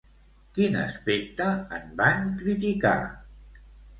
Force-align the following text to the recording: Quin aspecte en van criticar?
Quin 0.53 0.77
aspecte 0.83 1.51
en 1.77 1.85
van 2.01 2.25
criticar? 2.41 2.97